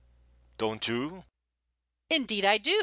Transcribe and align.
Don't 0.57 0.87
you?" 0.87 1.25
"Indeed 2.09 2.43
I 2.43 2.57
do!" 2.57 2.79